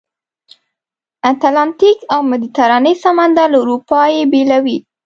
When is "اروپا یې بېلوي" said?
3.63-4.77